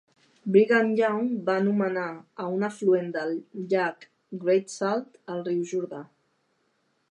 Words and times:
Brigham 0.53 0.87
Young 0.99 1.27
va 1.49 1.57
nomenar 1.65 2.05
a 2.45 2.47
un 2.55 2.65
afluent 2.69 3.13
del 3.17 3.37
llac 3.75 4.09
Great 4.47 4.75
Salt 4.79 5.23
el 5.35 5.47
"Riu 5.51 5.63
Jordà". 5.75 6.01